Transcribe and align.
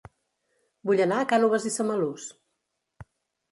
Vull 0.91 1.01
anar 1.05 1.19
a 1.19 1.27
Cànoves 1.35 1.69
i 1.71 1.73
Samalús 1.77 2.27